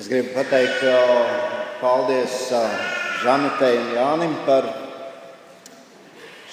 [0.00, 0.80] Es gribu pateikt
[1.76, 2.34] paldies
[3.20, 4.64] Žanetei un Jānim par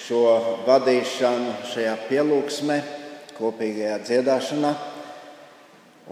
[0.02, 0.18] šo
[0.66, 2.76] vadīšanu šajā pielūgsmē,
[3.38, 4.74] kopīgajā dziedāšanā.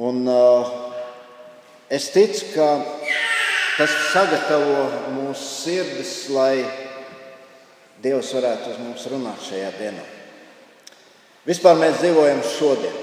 [0.08, 0.24] Un,
[1.92, 2.70] es ticu, ka
[3.76, 6.64] tas sagatavo mūsu sirdis, lai
[8.00, 10.08] Dievs varētu uz mums runāt šajā dienā.
[11.44, 13.00] Vispār mēs dzīvojam šodien,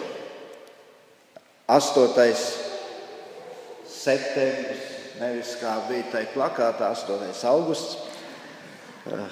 [1.69, 2.72] 8.
[4.03, 4.83] Septembris,
[5.21, 7.31] nevis kā bija tajā plakātā, 8.
[7.51, 7.97] augusts.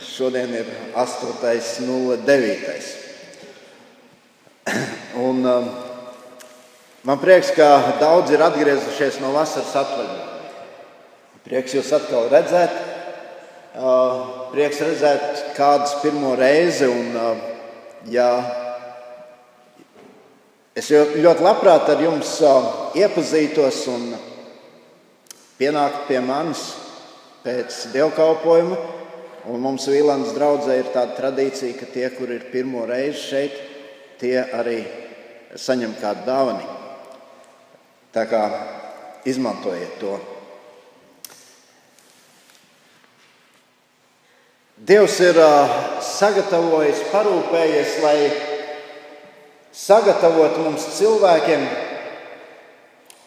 [0.04, 0.68] Šodien ir
[1.00, 2.82] 8.09.
[5.27, 5.70] Un, um,
[7.08, 10.27] man prieks, ka daudzi ir atgriezušies no vasaras atvaļinājuma.
[11.41, 12.74] Prieks jūs atkal redzēt,
[13.76, 16.85] uh, prieks redzēt kādus pirmo reizi.
[16.91, 17.48] Un, uh,
[18.12, 18.30] ja
[20.76, 24.12] es ļoti labprāt ar jums uh, iepazītos un
[25.62, 26.64] pienāktu pie manis
[27.46, 28.80] pēc dievkalpojuma.
[29.52, 33.55] Un mums Vīlāns draudzē ir tāda tradīcija, ka tie, kur ir pirmo reizi šeit,
[34.22, 34.84] tie arī
[35.58, 36.77] saņem kādu dāvanu.
[38.13, 38.44] Tā kā
[39.26, 40.18] izmantojiet to.
[44.82, 45.38] Dievs ir
[46.05, 48.18] sagatavojis, parūpējies, lai
[49.78, 51.66] sagatavotu mums cilvēkiem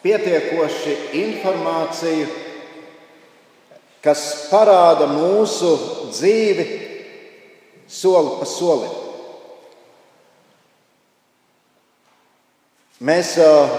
[0.04, 2.44] pietiekoši informāciju
[4.04, 5.70] kas parāda mūsu
[6.12, 6.66] dzīvi
[7.88, 8.92] soli pa solim.
[13.04, 13.72] Mēs uh,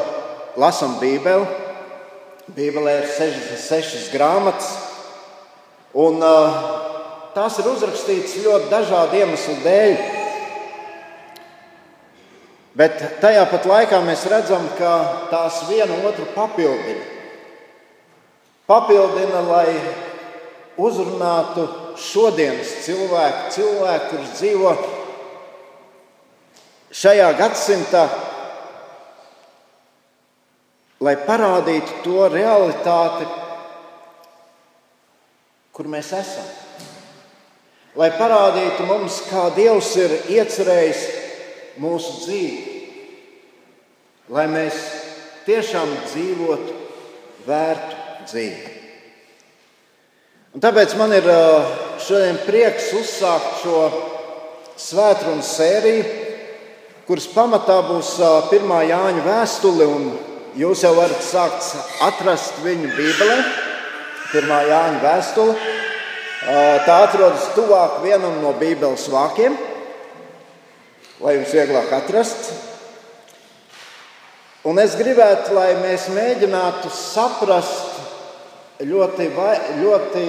[0.62, 1.62] lasām Bībeli.
[2.56, 4.68] Bībelē ir 66 grāmatas,
[5.98, 6.58] un uh,
[7.34, 9.96] tās ir uzrakstītas ļoti dažādu iemeslu dēļ.
[12.76, 14.92] Bet tajā pat laikā mēs redzam, ka
[15.32, 17.06] tās viena otru papildina.
[18.68, 19.70] Papildina, lai
[20.82, 24.76] uzrunātu šodienas cilvēku, cilvēku, kurš dzīvo
[26.96, 28.04] šajā gadsimtā,
[31.00, 33.28] lai parādītu to realitāti,
[35.76, 36.48] kur mēs esam.
[37.96, 41.06] Lai parādītu mums, kā Dievs ir iecerējis
[41.82, 42.76] mūsu dzīvi,
[44.34, 44.80] lai mēs
[45.46, 46.78] tiešām dzīvotu
[47.46, 48.74] vērtu dzīvi.
[50.56, 51.26] Un tāpēc man ir
[52.00, 53.80] šodien prieks uzsākt šo
[54.80, 56.06] svētkrunu sēriju,
[57.06, 58.16] kuras pamatā būs
[58.54, 59.90] pirmā Jāņa vēstule.
[60.56, 61.74] Jūs jau varat sākt
[62.08, 63.36] atrast viņu Bībelē,
[64.32, 65.58] pirmā Jāņa vēstule.
[66.88, 69.58] Tā atrodas tuvāk vienam no Bībeles vākiem,
[71.24, 72.50] lai jums vieglāk atrast.
[74.66, 78.00] Un es gribētu, lai mēs mēģinātu saprast
[78.82, 79.28] ļoti,
[79.80, 80.26] ļoti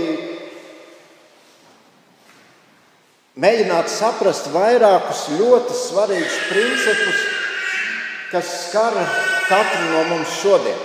[3.43, 7.25] mēģināt saprast vairākus ļoti svarīgus principus,
[8.31, 9.01] kas skar
[9.49, 10.85] katru no mums šodien.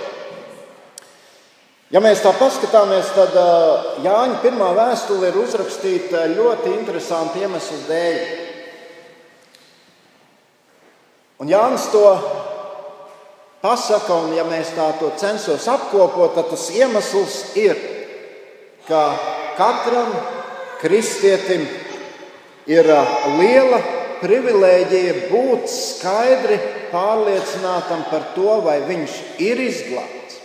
[1.92, 3.34] Ja mēs tā paskatāmies, tad
[4.00, 8.41] Jāņa pirmā vēstule ir uzrakstīta ļoti interesantu iemeslu dēļ.
[11.42, 12.06] Un Jānis to
[13.62, 17.74] pasaka, un ja mēs tā to censos apkopot, tad tas iemesls ir,
[18.86, 19.00] ka
[19.58, 20.12] katram
[20.78, 21.64] kristietim
[22.70, 22.86] ir
[23.40, 23.80] liela
[24.20, 26.60] privilēģija būt skaidri
[26.92, 30.38] pārliecinātam par to, vai viņš ir izglābts.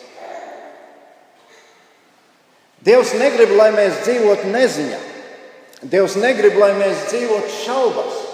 [2.87, 5.03] Dievs negrib, lai mēs dzīvotu neziņā.
[5.93, 8.26] Dievs negrib, lai mēs dzīvotu šaubās.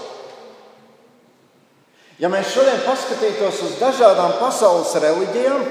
[2.24, 5.64] Ja mēs šodien paskatītos uz dažādām pasaules reliģijām,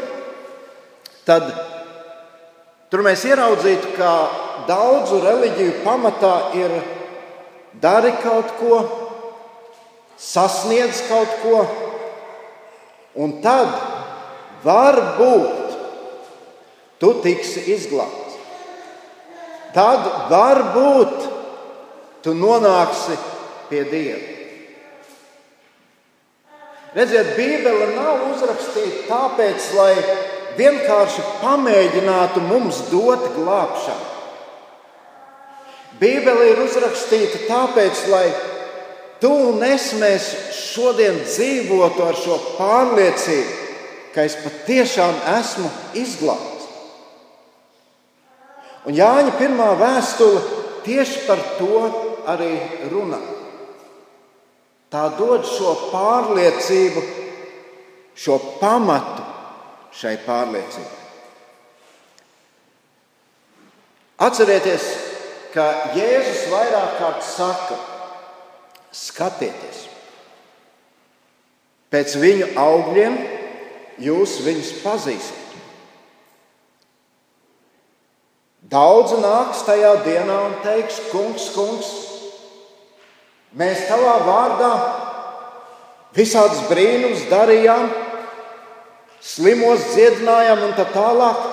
[1.25, 1.47] tad
[2.93, 4.11] tur mēs ieraudzītu, ka
[4.69, 6.75] daudzu reliģiju pamatā ir
[7.81, 8.81] dari kaut ko,
[10.21, 11.63] sasniedz kaut ko,
[13.17, 13.73] un tad
[14.67, 15.73] varbūt
[17.01, 18.37] tu tiksi izglābts.
[19.73, 21.17] Tad varbūt
[22.29, 23.17] tu nonāksi
[23.73, 24.32] pie Dieva.
[26.93, 29.95] Redziet, Bībele nav uzrakstīta tāpēc, lai
[30.59, 34.11] vienkārši pamēģinātu mums dot glābšanu.
[36.03, 38.27] Bībele ir uzrakstīta tāpēc, lai
[39.23, 40.29] tu un es mēs
[40.59, 43.61] šodien dzīvotu ar šo pārliecību,
[44.13, 46.69] ka es patiešām esmu izglābts.
[48.85, 50.43] Un Jāņa pirmā vēstule
[50.85, 51.87] tieši par to
[52.29, 52.57] arī
[52.91, 53.21] runā.
[54.93, 57.03] Tā dod šo pārliecību,
[58.13, 59.25] šo pamatu
[59.97, 60.99] šai pārliecībai.
[64.23, 64.85] Atcerieties,
[65.55, 65.65] ka
[65.97, 67.79] Jēzus vairāk kārt saka,
[68.93, 69.87] skatieties,
[71.89, 73.17] pēc viņu augļiem
[74.05, 75.41] jūs viņus pazīsiet.
[78.73, 81.91] Daudzi nāks tajā dienā un teiks, kungs, kungs,
[83.59, 84.73] mēs tavā vārdā
[86.17, 87.91] visādus brīnumus darījām,
[89.23, 91.49] slimos dziedinājām un tā tālāk.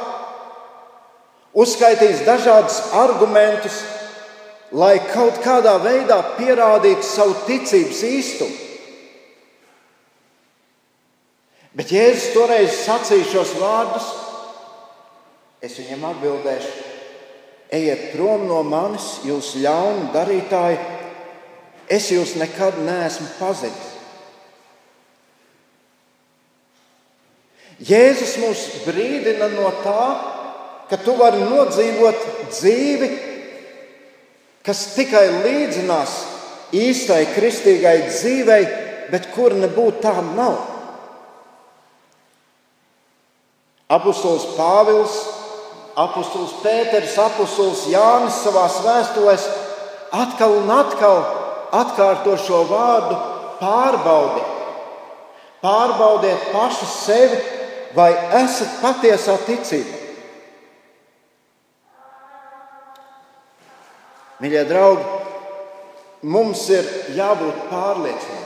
[1.60, 3.80] Uzskaitīs dažādus argumentus,
[4.72, 8.66] lai kaut kādā veidā pierādītu savu ticības īstumu.
[11.80, 14.06] Bet Jēzus toreiz sacīja šos vārdus,
[15.64, 16.72] es viņam atbildēšu:
[17.72, 20.80] Ejiet prom no manis, jūs ļaunu darītāji,
[21.90, 23.88] es jūs nekad neesmu pazinis.
[27.80, 30.08] Jēzus mūs brīdina no tā,
[30.90, 33.10] ka tu vari nodzīvot dzīvi,
[34.68, 36.16] kas tikai līdzinās
[36.76, 38.62] īstai kristīgai dzīvei,
[39.10, 40.60] bet kur nebūtu tā nav.
[43.90, 45.16] Apostols Pāvils,
[45.98, 49.48] apostols Pēters, apostols Jānis savā vēstulēs
[50.20, 51.24] atkal un atkal
[51.76, 53.18] atkārto šo vārdu
[53.60, 54.58] pārbaudiet.
[55.60, 57.40] Pārbaudiet paši sevi,
[57.96, 58.12] vai
[58.42, 59.98] esat patiesā ticībā.
[64.40, 65.04] Mīļie draugi,
[66.32, 66.86] mums ir
[67.18, 68.46] jābūt pārliecinātiem.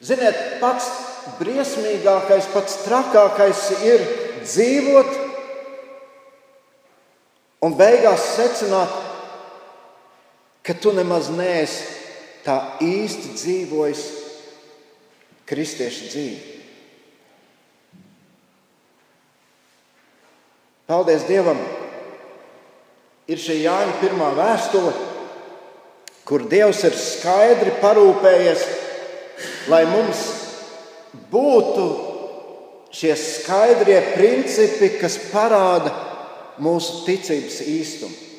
[0.00, 0.88] Ziniet, pats
[1.38, 4.02] briesmīgākais, pats trakākais ir
[4.40, 5.10] dzīvot
[7.68, 8.94] un beigās secināt,
[10.66, 11.84] ka tu nemaz neesi
[12.44, 14.04] tā īsti dzīvojis
[15.48, 16.56] kristiešu dzīvi.
[20.90, 21.58] Paldies Dievam!
[23.30, 24.90] Ir šī Jāņa pirmā vēstule,
[26.26, 28.64] kur Dievs ir skaidri parūpējies,
[29.70, 30.24] lai mums
[31.30, 31.84] būtu
[32.94, 35.94] šie skaidrie principi, kas parāda
[36.58, 38.29] mūsu ticības īstumu.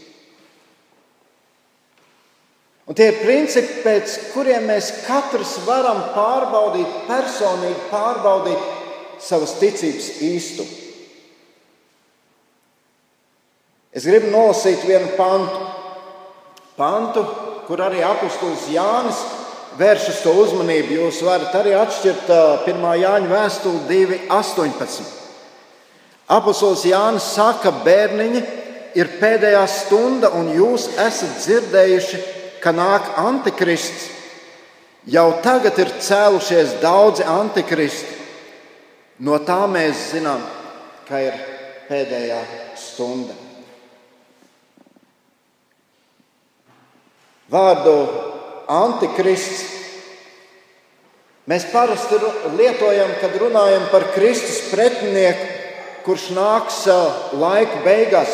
[2.92, 8.66] Un tie ir principi, pēc kuriem mēs katrs varam pārbaudīt, personīgi pārbaudīt
[9.24, 10.74] savas ticības īstumu.
[13.96, 15.62] Es gribu nolasīt vienu pantu,
[16.76, 17.24] pantu
[17.70, 19.24] kur arī apustulis Jānis
[19.80, 21.00] vēršas to uzmanību.
[21.00, 22.28] Jūs varat arī atšķirt
[22.68, 22.86] 1.
[23.06, 25.08] Jāņa vēstuli 2.18.
[26.36, 28.44] Apostols Jānis saka, bērniņi,
[29.00, 32.24] ir pēdējā stunda, un jūs esat dzirdējuši,
[32.62, 34.10] ka nāk antikrists,
[35.10, 38.20] jau tagad ir cēlušies daudzi antikristi.
[39.22, 40.42] No tā mēs zinām,
[41.06, 41.38] ka ir
[41.90, 42.40] pēdējā
[42.80, 43.36] stunda.
[47.52, 47.96] Vārdu
[48.72, 49.66] antikrists
[51.52, 52.16] mēs parasti
[52.56, 55.50] lietojam, kad runājam par Kristus pretinieku,
[56.06, 56.86] kurš nāks
[57.38, 58.32] laika beigās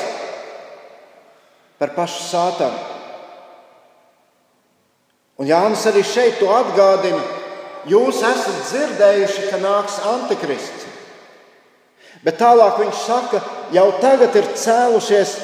[1.82, 2.97] par pašu sātanu.
[5.38, 7.22] Un Jānis arī šeit to atgādina.
[7.88, 10.88] Jūs esat dzirdējuši, ka nāks antikrists.
[12.26, 13.42] Bet tālāk viņš saka,
[13.72, 15.36] jau tagad ir cēlušies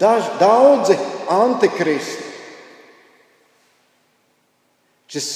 [0.00, 0.94] daž, daudzi
[1.32, 2.22] antikristi.
[5.10, 5.28] Šis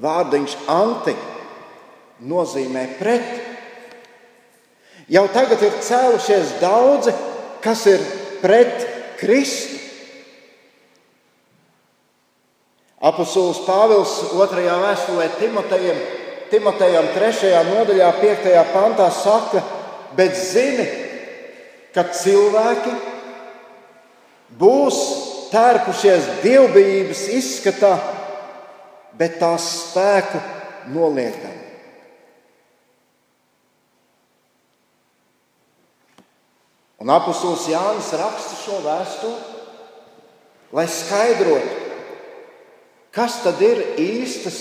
[0.00, 1.14] vārdiņš anti
[2.28, 3.32] nozīmē pret.
[5.12, 7.12] Jau tagad ir cēlušies daudzi,
[7.64, 8.04] kas ir
[8.44, 8.86] pret
[9.20, 9.83] Kristu.
[13.04, 14.62] Apostols Pāvils 2.
[14.80, 15.98] vēstulē Timotejam,
[16.48, 17.50] Timotejam 3.
[17.68, 18.54] nodaļā, 5.
[18.72, 19.60] pantā saka,
[20.16, 20.86] bet zini,
[21.92, 22.94] ka cilvēki
[24.56, 25.02] būs
[25.52, 27.92] tērpušies dievbijības izskatā,
[29.20, 30.40] bet tās spēku
[30.96, 31.60] noliekam.
[37.04, 39.40] Un apustulis Jānis raksta šo vēstuli,
[40.72, 41.83] lai skaidrotu,
[43.14, 44.58] Kas tad ir īstas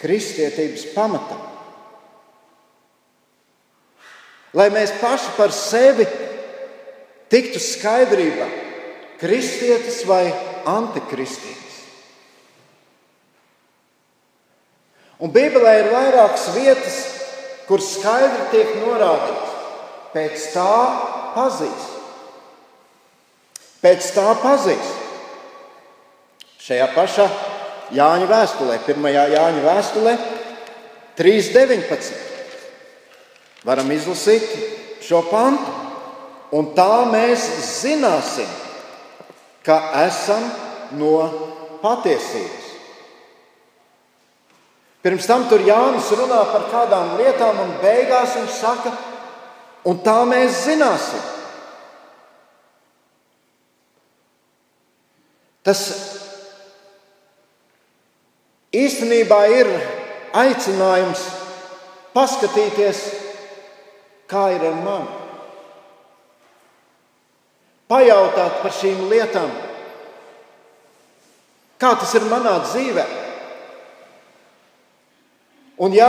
[0.00, 1.38] kristietības pamatā?
[4.58, 6.04] Lai mēs paši par sevi
[7.32, 8.48] tiktu skaidrībā,
[9.22, 10.26] kristietis vai
[10.68, 11.78] antikristietis.
[15.22, 16.98] Un Bībelē ir vairākas vietas,
[17.68, 19.54] kur skaidri tiek norādīts,
[20.12, 20.74] pēc tā
[21.38, 21.88] pazīs.
[23.82, 24.92] Pēc tā pazīs.
[26.62, 27.30] Šajā pašā
[27.92, 29.08] Jāņa vēstulē, 1.
[29.12, 30.16] Jāņa vēstulē,
[31.18, 32.12] 3.19.
[33.68, 34.48] Varam izlasīt
[35.04, 35.80] šo pantu.
[36.52, 37.44] un tā mēs
[37.80, 38.48] zināsim,
[39.64, 40.42] ka esam
[41.00, 41.14] no
[41.80, 42.66] patiesības.
[45.02, 48.92] Pirms tam tur Jānis runā par kādām lietām, un beigās viņš saka,
[49.88, 51.24] un tā mēs zināsim.
[55.62, 55.80] Tas
[58.72, 59.70] īstenībā ir
[60.32, 61.24] aicinājums
[62.16, 63.02] paskatīties,
[64.28, 65.18] kā ir ar mani.
[67.92, 69.50] Pajautāt par šīm lietām,
[71.76, 73.04] kā tas ir manā dzīvē.
[75.82, 76.08] Un, ja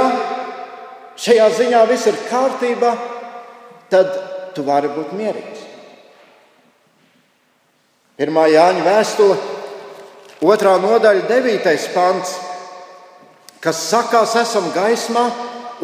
[1.19, 2.93] šajā ziņā viss ir kārtībā,
[3.91, 4.15] tad
[4.55, 5.61] tu vari būt mierīgs.
[8.13, 9.35] Pirmā Jāņa vēstule,
[10.45, 12.35] otrā nodaļa, devītais pants,
[13.63, 15.23] kas sakās, esam gaismā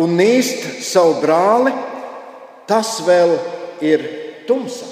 [0.03, 1.71] un nīst savu brāli,
[2.67, 3.37] tas vēl
[3.81, 4.03] ir
[4.47, 4.87] tumsa.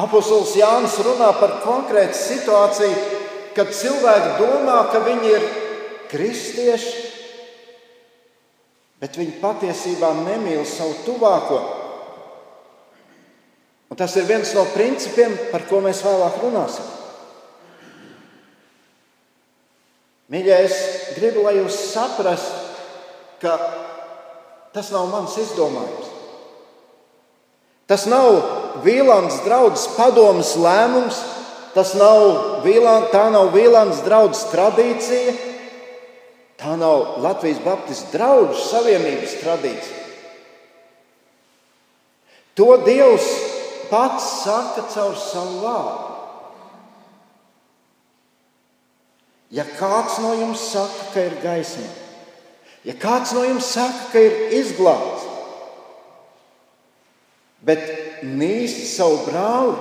[0.00, 3.18] Apostols Jānis runā par konkrētu situāciju,
[3.54, 5.48] kad cilvēki domā, ka viņi ir
[6.10, 7.08] kristieši,
[9.00, 11.60] bet viņi patiesībā nemīl savu tuvāko.
[13.90, 16.99] Un tas ir viens no principiem, par ko mēs vēlāk runāsim.
[20.30, 20.74] Mīļie, es
[21.16, 22.60] gribu, lai jūs saprastu,
[23.42, 23.56] ka
[24.74, 26.10] tas nav mans izdomājums.
[27.90, 28.36] Tas nav
[28.84, 31.18] Vīlāns draugs padomas lēmums,
[31.74, 35.34] tas nav Vīlāns, tā nav Vīlāns draugs tradīcija,
[36.60, 39.98] tā nav Latvijas Baptistu draugu savienības tradīcija.
[42.60, 43.26] To Dievs
[43.90, 46.09] pats saka caur savu vārdu.
[49.50, 51.88] Ja kāds no jums saka, ka ir gaisma,
[52.86, 55.24] ja kāds no jums saka, ka ir izglābts,
[57.66, 57.82] bet
[58.22, 59.74] nīst savu brāli,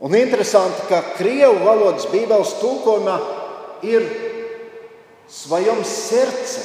[0.00, 3.18] un interesanti, ka krievu valodas bībeles tulkojumā
[3.84, 4.08] ir
[5.28, 6.64] svajums sirce,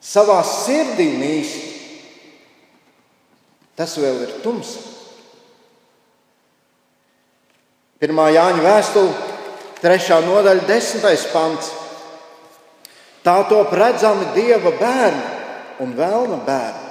[0.00, 1.62] savā sirdī nīst,
[3.76, 4.80] tas vēl ir tumsa.
[8.00, 9.25] Pirmā Jāņa vēstule
[9.86, 11.68] Trešā nodaļa, desmitais pants.
[13.22, 16.88] Tā top redzami dieva bērni un vēlna bērni.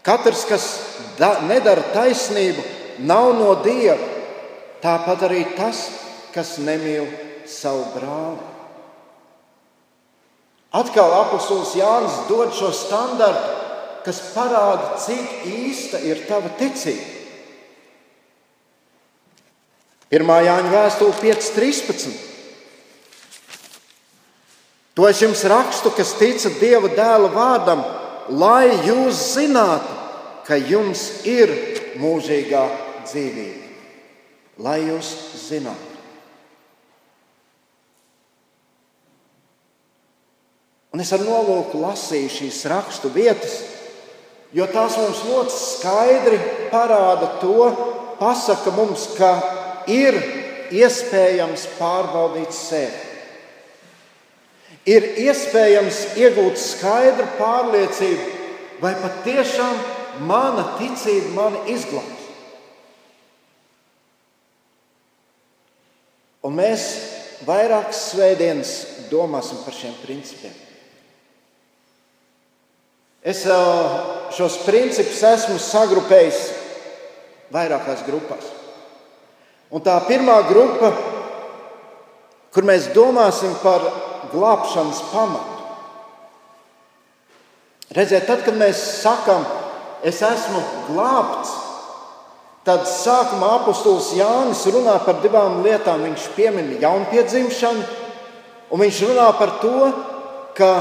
[0.00, 0.68] Katrs, kas
[1.18, 2.64] da, nedara taisnību,
[3.04, 4.00] nav no dieva.
[4.80, 5.82] Tāpat arī tas,
[6.32, 7.04] kas nemīl
[7.44, 8.48] savu brāli.
[10.80, 13.56] Atkal apustulis Jānis dod šo standartu,
[14.06, 17.19] kas parāda, cik īsta ir tava ticība.
[20.10, 22.10] Pirmā Jāņa vēstule 5.13.
[24.98, 27.84] To es jums rakstu, kas ticat Dieva dēla vārdam,
[28.34, 29.92] lai jūs zinātu,
[30.48, 31.52] ka jums ir
[32.02, 32.64] mūžīgā
[33.06, 33.68] dzīvība.
[34.66, 35.12] Lai jūs
[35.44, 35.86] zinātu.
[40.90, 43.60] Un es ar nolūku lasīju šīs rakstu vietas,
[44.50, 46.42] jo tās mums ļoti skaidri
[46.74, 47.70] parāda to,
[48.18, 50.16] pasaka mums, ka ir
[50.74, 53.06] iespējams pārbaudīt sevi.
[54.88, 58.28] Ir iespējams iegūt skaidru pārliecību,
[58.80, 59.76] vai patiešām
[60.26, 62.28] mana ticība mani izglābs.
[66.48, 66.86] Un mēs
[67.44, 68.72] vairākas svētdienas
[69.10, 70.54] domāsim par šiem principiem.
[73.20, 73.42] Es
[74.32, 76.40] šos principus esmu sagrupējis
[77.52, 78.59] vairākās grupās.
[79.70, 80.90] Un tā pirmā grupa,
[82.50, 83.84] kur mēs domāsim par
[84.32, 85.58] glābšanas pamatu.
[87.94, 89.44] Redziet, tad, kad mēs sakām,
[90.06, 91.52] es esmu glābts,
[92.66, 96.02] tad sākumā apustulis Jānis runā par divām lietām.
[96.06, 97.86] Viņš piemin jaunpiedzimšanu,
[98.70, 99.92] un viņš runā par to,
[100.58, 100.72] ka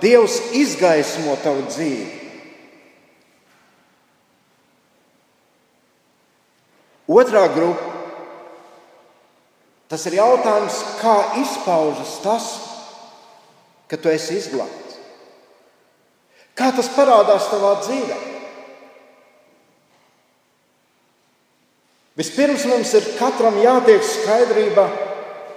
[0.00, 2.08] Dievs izgaismo tavu dzīvi.
[7.10, 7.89] Otrā grupa
[9.90, 12.44] Tas ir jautājums, kā izpaužas tas,
[13.90, 14.98] ka tu esi izglābts.
[16.54, 18.18] Kā tas parādās tavā dzīvē?
[22.20, 24.86] Vispirms mums ir katram jātiek skaidrībā,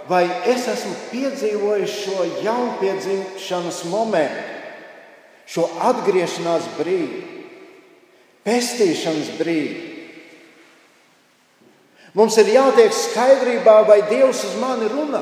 [0.09, 4.43] vai es esmu piedzīvojis šo jaunpiedzimšanas momentu,
[5.45, 7.23] šo atgriešanās brīdi,
[8.47, 9.92] pestīšanas brīdi.
[12.13, 15.21] Mums ir jātiek skaidrībā, vai Dievs uz mani runā,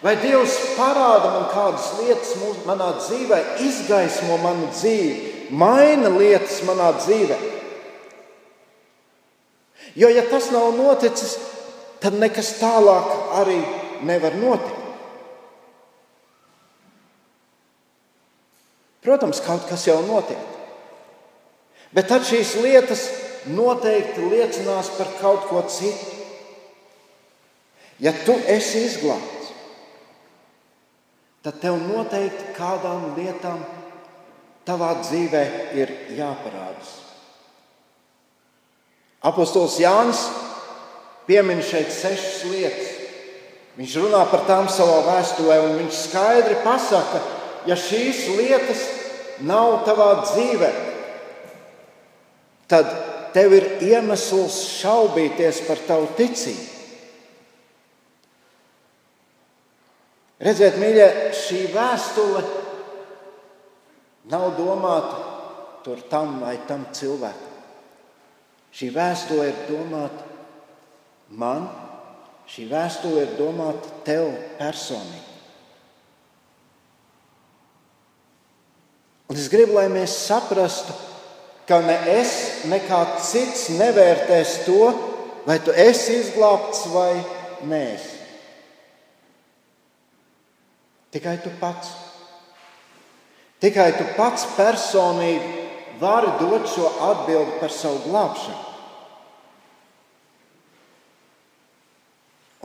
[0.00, 2.32] vai Dievs parāda man kādas lietas
[2.64, 7.38] manā dzīvē, izgaismo manu dzīvi, maina lietas manā dzīvē.
[9.98, 11.36] Jo, ja tas nav noticis,
[12.00, 13.10] tad nekas tālāk
[13.42, 13.58] arī
[14.06, 14.78] nevar notikt.
[19.04, 20.40] Protams, kaut kas jau notiek.
[21.96, 23.06] Bet tad šīs lietas
[23.48, 26.18] noteikti liecinās par kaut ko citu.
[28.00, 29.50] Ja tu esi izglābts,
[31.44, 33.60] tad tev noteikti kādām lietām
[34.68, 35.42] tavā dzīvē
[35.76, 36.94] ir jāparādās.
[39.20, 40.22] Apostols Jānis
[41.28, 42.96] piemin šeit sešas lietas.
[43.76, 47.20] Viņš runā par tām savā vēstulē, un viņš skaidri pasaka,
[47.68, 48.80] ja šīs lietas
[49.44, 50.70] nav tavā dzīvē,
[52.68, 52.88] tad
[53.34, 56.68] tev ir iemesls šaubīties par tavu ticību.
[60.40, 61.06] Redziet, mīļie,
[61.36, 62.40] šī vēstule
[64.32, 65.18] nav domāta
[65.84, 67.58] tur tam vai tam cilvēkam.
[68.72, 70.24] Šī vēstule ir domāta
[71.36, 71.66] man,
[72.48, 75.26] šī vēstule ir domāta tev personīgi.
[79.30, 80.94] Un es gribu, lai mēs saprastu,
[81.70, 82.32] ka ne es,
[82.66, 84.88] ne kāds cits nevērtēs to,
[85.46, 87.12] vai tu esi izglābts vai
[87.70, 87.84] nē.
[91.14, 91.92] Tikai tu pats.
[93.62, 95.60] Tikai tu pats personīgi
[96.00, 98.66] vari dot šo atbildi par savu glābšanu.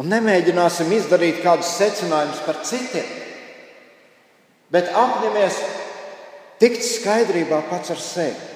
[0.02, 3.06] Un nemēģināsim izdarīt kādus secinājumus par citiem,
[4.74, 5.62] bet apņemies
[6.60, 8.55] tikt skaidrībā pats ar sevi.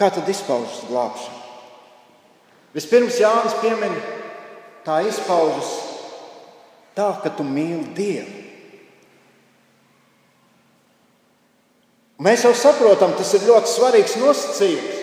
[0.00, 1.40] Kā tad izpaužas glābšana?
[2.72, 3.92] Vispirms Jānis piemin,
[4.86, 5.74] tā izpaužas
[6.96, 8.38] tā, ka tu mīli Dievu.
[12.20, 14.96] Mēs jau saprotam, tas ir ļoti svarīgs nosacījums.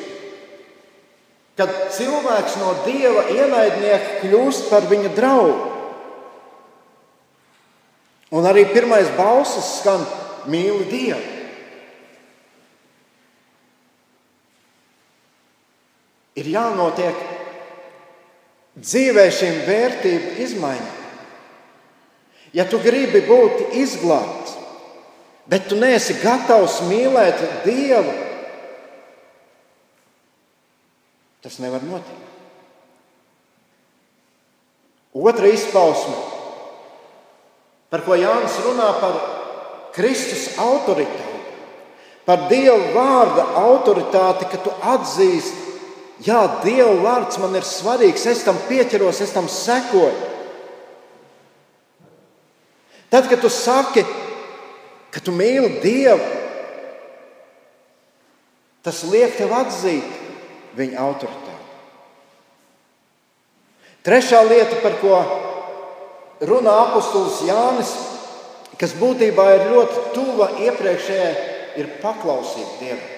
[1.57, 5.71] Kad cilvēks no dieva ienaidnieka kļūst par viņa draugu.
[8.38, 10.05] Un arī pirmais balsis skan
[10.49, 11.37] mīli Dievu.
[16.38, 17.26] Ir jānotiek
[18.78, 20.95] dzīvē šīm vērtību izmaiņām.
[22.56, 24.56] Ja tu gribi būt izglābts,
[25.50, 28.13] bet tu neesi gatavs mīlēt Dievu,
[31.43, 32.23] tas nevar notikt.
[35.17, 36.17] Otra izpausme,
[37.89, 39.15] par ko Jānis runā par
[39.95, 41.39] Kristus autoritāti,
[42.28, 45.66] par Dieva vārda autoritāti, ka tu atzīsti,
[46.25, 50.15] Jā, Dieva vārds man ir svarīgs, es tam pieķeros, es tam sekoju.
[53.13, 54.03] Tad, kad tu saki,
[55.13, 56.25] ka tu mīli Dievu,
[58.84, 60.25] tas liek tev atzīt
[60.77, 61.53] viņa autoritāti.
[64.08, 65.17] Trešā lieta, par ko
[66.47, 67.91] runā apustulis Jānis,
[68.80, 71.36] kas būtībā ir ļoti tuva iepriekšējai,
[71.77, 73.16] ir paklausīt Dievam.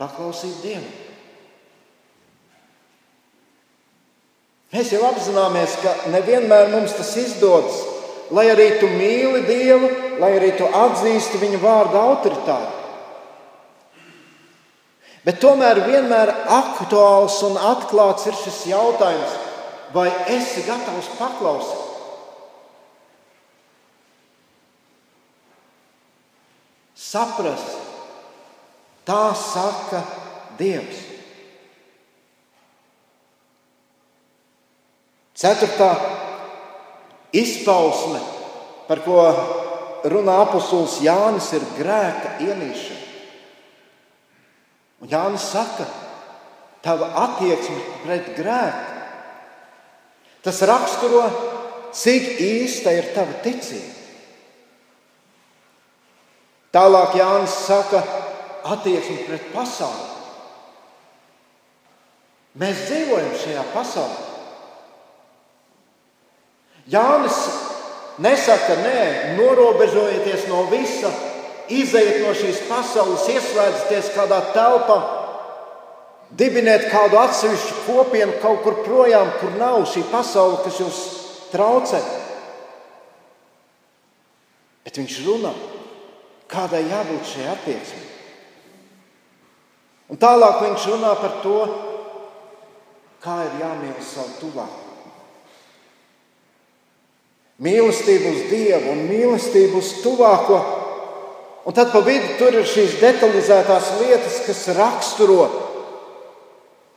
[0.00, 0.90] Paklausīt Dievam.
[4.70, 7.80] Mēs jau apzināmies, ka nevienmēr mums tas izdodas
[8.34, 9.90] lai arī tu mīli Dievu,
[10.22, 12.78] lai arī tu atzīsti viņa vārda autoritāti.
[15.26, 19.34] Bet tomēr vienmēr aktuāls un atklāts ir šis jautājums,
[19.92, 21.86] vai esi gatavs paklausīt?
[27.00, 27.79] Saprast,
[29.08, 30.02] tā saka
[30.58, 31.06] Dievs.
[35.40, 35.94] Ceturtā
[37.32, 38.18] Izpausme,
[38.88, 39.20] par ko
[40.10, 43.06] runā apustulis Jānis, ir grēka ienīšana.
[45.00, 45.86] Un Jānis saka,
[46.84, 48.98] tava attieksme pret grēku.
[50.44, 51.22] Tas raksturo,
[51.96, 53.96] cik īsta ir tava ticība.
[56.70, 58.02] Tālāk Jānis saka,
[58.64, 60.08] attieksme pret pasauli.
[62.60, 64.26] Mēs dzīvojam šajā pasaulē.
[66.90, 67.38] Jānis
[68.18, 69.02] nesaka, nē,
[69.38, 71.12] norobežojieties no visa,
[71.70, 74.98] izejiet no šīs pasaules, ieslēdzieties kādā telpā,
[76.34, 81.00] dibiniet kādu atsevišķu kopienu kaut kur projām, kur nav šī pasaule, kas jūs
[81.54, 82.02] traucē.
[84.86, 85.54] Bet viņš runā,
[86.50, 88.09] kādai jābūt šai attieksmei.
[90.10, 91.58] Un tālāk viņš runā par to,
[93.22, 94.90] kā ir jāmīl savu tuvāko.
[97.60, 100.60] mīlestību uz Dievu un mīlestību uz tuvāko.
[101.68, 105.44] Un tad pa vidu tur ir šīs detalizētās lietas, kas raksturo,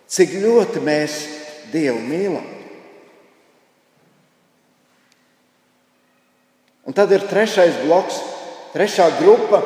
[0.07, 1.19] cik ļoti mēs
[1.73, 2.47] Dievu mīlam.
[6.83, 8.19] Un tad ir trešais bloks,
[8.73, 9.61] trešā grupa,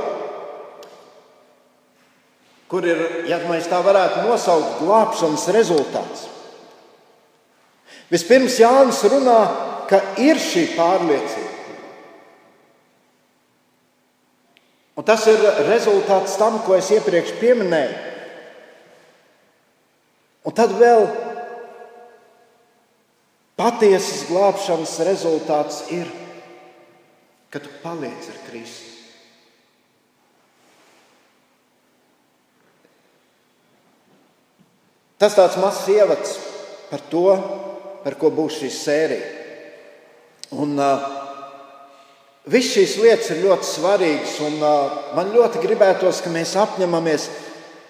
[2.71, 6.25] kur ir, ja mēs tā varētu nosaukt, glābšanas rezultāts.
[8.11, 9.39] Vispirms Jānis runā,
[9.87, 11.53] ka ir šī pārliecība.
[14.97, 17.97] Un tas ir rezultāts tam, ko es iepriekš pieminēju.
[20.47, 21.05] Un tad vēl
[23.59, 26.09] patiesas glābšanas rezultāts ir,
[27.51, 28.86] ka tu paliec ar Kristu.
[35.17, 36.35] Tas tāds mazs ievads
[36.91, 37.29] par to,
[38.03, 39.31] par ko būs šī sērija.
[40.57, 41.13] Un, uh,
[42.47, 47.25] Viss šīs lietas ir ļoti svarīgas, un uh, man ļoti gribētos, ka mēs apņemamies,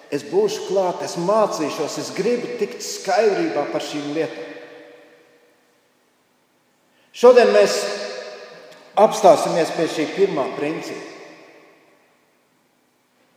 [0.09, 4.47] es būšu klāt, es mācīšos, es gribu tikt skaidrībā par šīm lietām.
[7.17, 7.75] Šodien mēs
[8.97, 11.05] apstāsimies pie šī pirmā principa,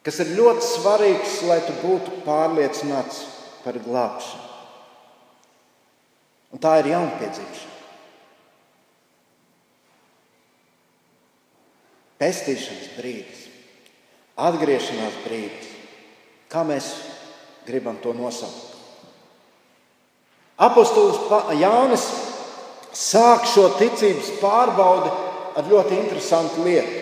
[0.08, 3.20] kas ir ļoti svarīgs, lai tu būtu pārliecināts
[3.64, 4.48] par glābšanu.
[6.50, 7.70] Un tā ir jaunpiedzimšana.
[12.20, 13.44] pestīšanas brīdis,
[14.40, 15.68] atgriešanās brīdis.
[16.50, 16.90] Kā mēs
[17.66, 18.76] gribam to nosaukt?
[20.60, 21.22] Apostols
[21.56, 22.04] Jānis
[22.92, 25.12] sāk šo ticības pārbaudi
[25.56, 26.98] ar ļoti interesantu lietu.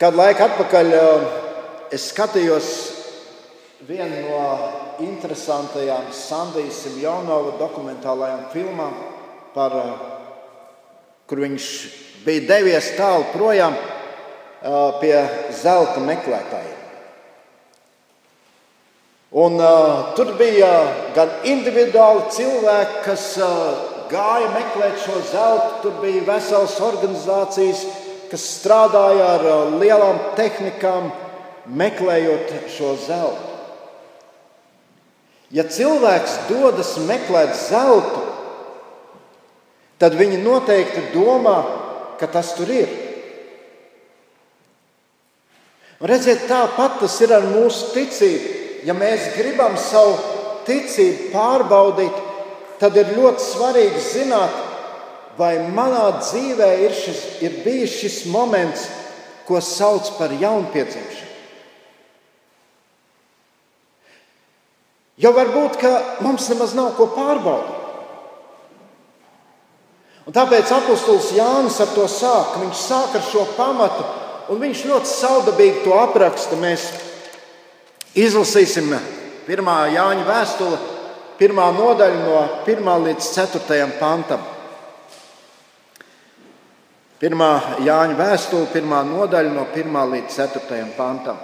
[0.00, 1.26] Kādu laiku atpakaļ eh,
[1.94, 2.70] es skatījos
[3.86, 4.42] vienu no
[5.04, 8.96] interesantajām Sandijas Simjonova dokumentālajām filmām
[9.54, 9.92] par eh,
[11.26, 11.68] kur viņš
[12.26, 13.76] bija devies tālu projām
[14.98, 15.14] pie
[15.54, 16.76] zelta meklētājiem.
[19.36, 20.70] Un, uh, tur bija
[21.12, 23.48] gan individuāli cilvēki, kas uh,
[24.08, 27.82] gāja meklēt šo zeltu, tur bija veselas organizācijas,
[28.30, 31.10] kas strādāja ar uh, lielām tehnikām,
[31.68, 33.52] meklējot šo zeltu.
[35.54, 38.22] Ja cilvēks dodas meklēt zeltu,
[40.02, 41.58] tad viņi noteikti domā,
[42.18, 42.90] ka tas tur ir.
[46.00, 48.54] Un redziet, tāpat tas ir ar mūsu ticību.
[48.86, 50.16] Ja mēs gribam savu
[50.66, 52.18] ticību pārbaudīt,
[52.80, 54.58] tad ir ļoti svarīgi zināt,
[55.38, 58.88] vai manā dzīvē ir, šis, ir bijis šis moments,
[59.46, 61.25] ko sauc par jaunpiedzimšanu.
[65.16, 65.80] Jo varbūt
[66.24, 67.76] mums nemaz nav ko pārbaudīt.
[70.26, 72.56] Un tāpēc apustulis Jānis ar to sāk.
[72.58, 74.02] Viņš sāk ar šo pamatu,
[74.50, 76.58] un viņš ļoti saudabīgi to apraksta.
[76.58, 76.88] Mēs
[78.18, 78.90] izlasīsim
[79.46, 80.80] pirmā Jāņa vēstule,
[81.38, 84.42] pirmā nodaļa no 1 līdz 4 pantam.
[87.22, 87.52] Pirmā
[87.86, 91.38] Jāņa vēstule, pirmā nodaļa no 1 līdz 4 pantam.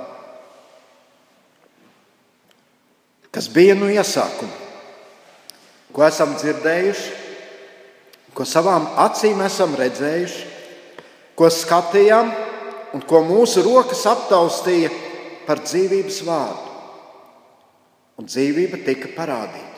[3.33, 4.53] Kas bija no iesākuma,
[5.92, 7.23] ko esam dzirdējuši?
[8.35, 10.45] ko savām acīm esam redzējuši,
[11.37, 12.31] ko skatījām
[12.97, 14.90] un ko mūsu rokas aptaustīja
[15.47, 16.71] par dzīvības vārdu.
[18.21, 19.68] Un dzīvība tika parādīta.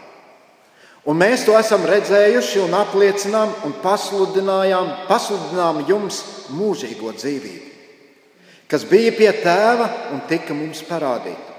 [1.08, 6.22] Un mēs to esam redzējuši un apliecinām un pasludinājām, pasludinām jums
[6.54, 7.72] mūžīgo dzīvību,
[8.70, 11.53] kas bija pie tēva un tika mums parādīta.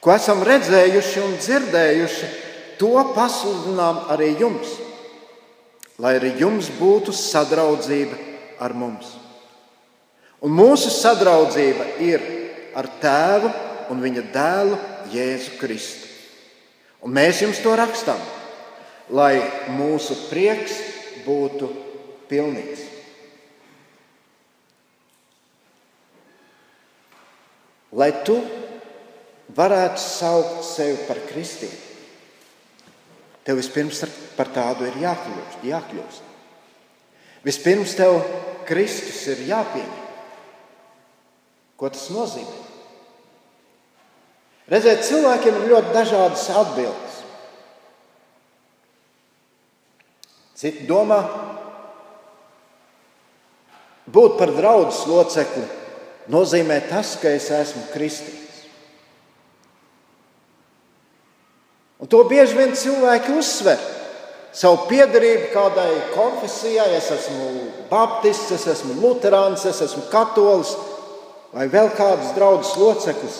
[0.00, 2.30] Ko esam redzējuši un dzirdējuši,
[2.80, 4.78] to pasludinām arī jums
[6.00, 8.16] lai arī jums būtu sadraudzība
[8.60, 9.12] ar mums.
[10.40, 12.24] Un mūsu sadraudzība ir
[12.76, 13.50] ar Tēvu
[13.92, 14.78] un Viņa dēlu
[15.12, 16.08] Jēzu Kristu.
[17.04, 18.20] Un mēs jums to rakstām,
[19.12, 19.42] lai
[19.76, 20.78] mūsu prieks
[21.26, 21.68] būtu
[22.30, 22.86] pilnīgs.
[27.90, 28.38] Lai tu
[29.56, 31.90] varētu saukt sevi par kristieti,
[33.44, 34.02] Tev vispirms
[34.36, 35.62] par tādu ir jākļūst.
[35.64, 36.26] jākļūst.
[37.42, 38.20] Vispirms tev
[38.68, 40.08] Kristus ir jāpieņem.
[41.80, 42.58] Ko tas nozīmē?
[44.70, 47.16] Redziet, cilvēkiem ir ļoti dažādas atbildes.
[50.60, 51.18] Citi domā,
[54.04, 55.64] būt par draugu locekli
[56.28, 58.49] nozīmē tas, ka es esmu kristīgs.
[62.00, 63.80] Un to bieži vien cilvēki uzsver.
[64.52, 67.50] savu piedarību kādai konfesijai, es esmu
[67.90, 70.74] baptists, es esmu luterāns, es esmu katolis
[71.54, 73.36] vai vēl kādas draudzes loceklis.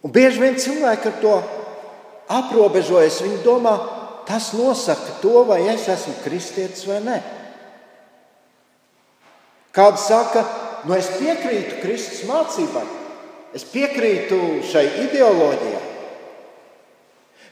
[0.00, 1.34] Un bieži vien cilvēki ar to
[2.32, 3.20] aprobežojas.
[3.24, 3.74] Viņi domā,
[4.28, 7.18] tas nosaka to, vai es esmu kristietis vai nē.
[9.76, 10.46] Kāds saka,
[10.88, 12.86] nu es piekrītu Kristus mācībai,
[13.56, 15.86] es piekrītu šai ideoloģijai.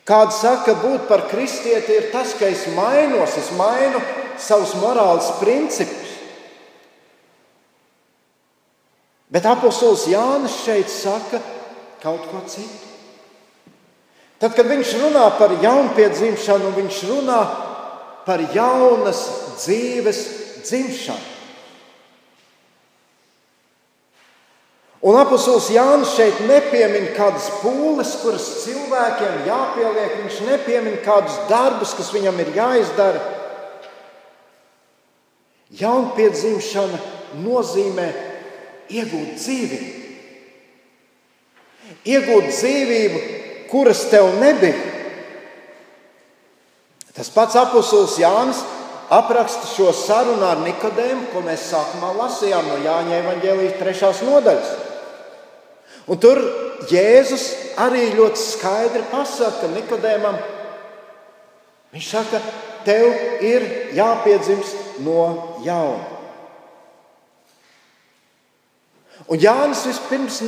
[0.09, 4.01] Kāds saka, būt par kristieti ir tas, ka es mainos, es mainu
[4.41, 6.15] savus morāles principus.
[9.29, 11.43] Bet apustulis Jānis šeit saka
[12.01, 12.87] kaut ko citu.
[14.39, 17.41] Tad, kad viņš runā par jaunpiedzimšanu, viņš runā
[18.25, 19.25] par jaunas
[19.59, 20.21] dzīves
[20.63, 21.38] dzimšanu.
[24.99, 30.17] Un apustulis Jānis šeit nepiemin kādas pūles, kuras cilvēkiem jāpieliek.
[30.25, 33.21] Viņš nepiemin kādus darbus, kas viņam ir jāizdara.
[35.79, 36.99] Jaunpiedzimšana
[37.45, 38.09] nozīmē
[38.91, 39.95] iegūt dzīvību.
[42.09, 43.23] Iegūt dzīvību,
[43.71, 44.97] kuras tev nebija.
[47.15, 48.65] Tas pats apustulis Jānis
[49.15, 54.88] apraksta šo sarunu ar Nikodēmu, ko mēs sākumā lasījām no Jāņa Evangelijas trešās nodaļas.
[56.09, 56.41] Un tur
[56.89, 60.39] Jēzus arī ļoti skaidri pasaka Nikodēmam,
[61.93, 62.41] viņš saka,
[62.87, 63.67] tev ir
[63.97, 65.25] jāpiedzimst no
[65.67, 66.07] jauna.
[69.29, 70.39] Un Jānis vispirms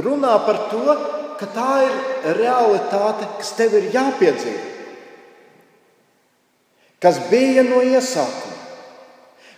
[0.00, 0.96] runā par to,
[1.36, 1.96] ka tā ir
[2.38, 4.70] realitāte, kas tev ir jāpiedzīvo.
[7.02, 8.60] Kas bija no iesākuma,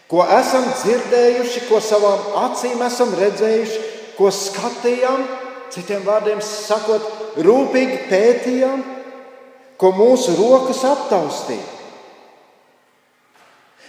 [0.09, 3.83] ko esam dzirdējuši, ko savām acīm esam redzējuši,
[4.17, 5.27] ko skatījām,
[5.75, 7.07] Citiem vārdiem sakot,
[7.43, 8.83] rūpīgi pētījām,
[9.81, 11.75] ko mūsu rokas aptaustīja.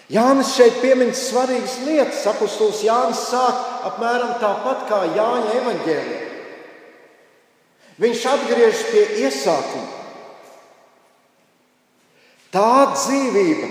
[0.09, 2.25] Jānis šeit piemin svarīgas lietas.
[2.29, 6.21] Apostols Jānis sāk apmēram tāpat kā Jāņa evanģēlija.
[8.01, 10.03] Viņš atgriežas pie iesākuma.
[12.53, 13.69] Tā dzīvība,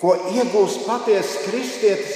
[0.00, 2.14] ko iegūst patiesa kristietis,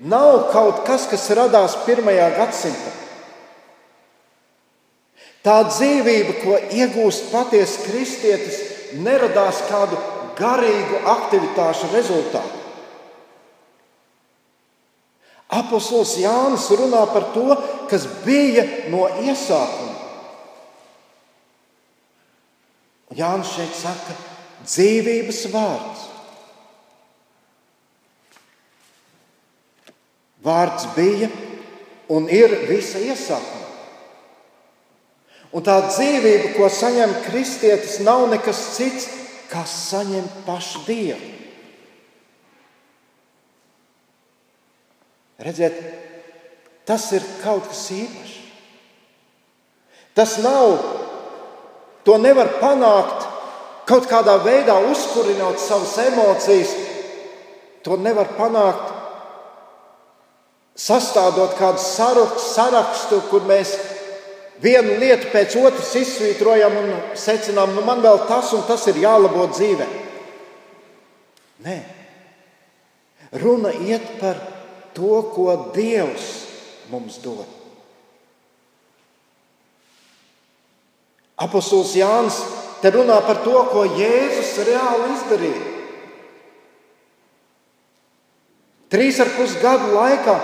[0.00, 3.05] nav kaut kas, kas radās pirmajā gadsimtā.
[5.46, 8.56] Tā dzīvība, ko iegūst patiesa kristietis,
[8.98, 9.98] neradās kādu
[10.38, 12.64] garīgu aktivitāšu rezultātā.
[15.54, 17.54] Apostols Jānis runā par to,
[17.86, 19.92] kas bija no iesākuma.
[23.14, 24.16] Jānis šeit saka,
[24.66, 26.02] dzīvības vārds.
[30.42, 31.30] Vārds bija
[32.10, 33.65] un ir visa iesākuma.
[35.54, 39.06] Un tā dzīvība, ko saņem kristietis, nav nekas cits,
[39.50, 41.32] kā saņemt pašu Dievu.
[45.46, 45.76] Redziet,
[46.88, 48.34] tas ir kaut kas īpašs.
[50.16, 50.78] Tas nav,
[52.08, 53.26] to nevar panākt
[53.86, 56.72] kaut kādā veidā, uzkurinot savas emocijas.
[57.84, 58.94] To nevar panākt,
[60.76, 63.76] sastādot kādu sarakstu, kur mēs
[64.62, 69.48] vienu lietu pēc otras izsvītrojam un secinām, nu man vēl tas un tas ir jālabo
[69.52, 69.86] dzīvē.
[71.66, 71.76] Nē,
[73.42, 74.40] runa iet par
[74.96, 76.26] to, ko Dievs
[76.92, 77.46] mums dod.
[81.36, 82.36] Apostols Jānis
[82.80, 85.64] te runā par to, ko Jēzus reāli izdarīja.
[88.92, 90.36] Trīs ar pus gadu laikā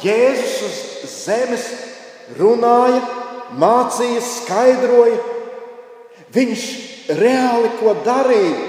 [0.00, 1.66] Jēzus uz zemes
[2.38, 3.02] runāja
[3.60, 5.18] mācīja, skaidroja.
[6.32, 6.66] Viņš
[7.18, 8.68] reāli ko darīja.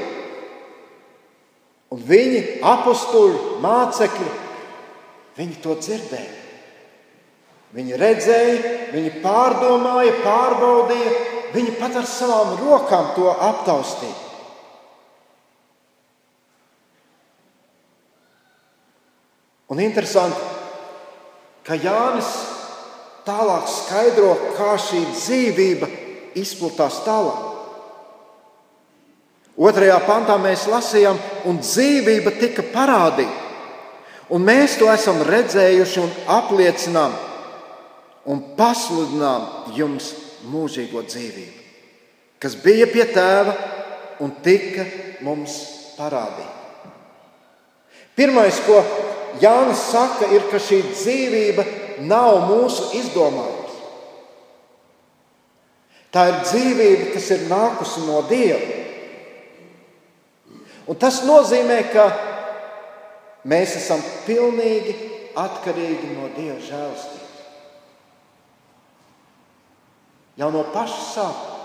[1.94, 4.32] Un viņi, apstuļi, mācekļi,
[5.38, 6.40] viņi to dzirdēja.
[7.74, 11.14] Viņi redzēja, viņi pārdomāja, pārbaudīja,
[11.54, 14.20] viņi pat ar savām rokām to aptaustīja.
[19.74, 20.38] Un interesanti,
[21.66, 22.30] ka Jānis
[23.28, 25.90] tālāk skaidro, kā šī dzīvība
[26.40, 27.50] izplatās tālāk.
[29.54, 33.42] Otrajā pantā mēs lasījām, un dzīvība tika parādīta.
[34.34, 37.14] Un mēs to esam redzējuši un apliecinām
[38.26, 40.14] un pasludinām jums
[40.50, 41.62] mūžīgo dzīvību,
[42.40, 43.54] kas bija pie tēva
[44.24, 44.86] un tika
[45.24, 45.58] mums
[46.00, 46.92] parādīta.
[48.16, 48.80] Pirmais, ko
[49.42, 51.66] Jānis saka, ir, ka šī dzīvība
[52.02, 53.80] nav mūsu izdomājums.
[56.14, 58.82] Tā ir dzīvība, kas ir nākusi no Dieva.
[60.86, 62.06] Un tas nozīmē, ka
[63.50, 64.94] mēs esam pilnīgi
[65.40, 67.42] atkarīgi no Dieva žēlstības.
[70.38, 71.60] Jau no paša sākuma.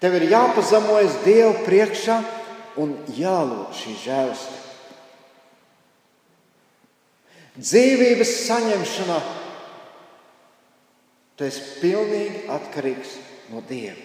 [0.00, 2.20] Tev ir jāpazemojas Dievu priekšā
[2.80, 4.65] un jālūdz šī žēlstība.
[7.56, 9.20] Dzīvības saņemšanā
[11.36, 13.16] tu esi pilnīgi atkarīgs
[13.52, 14.02] no Dieva.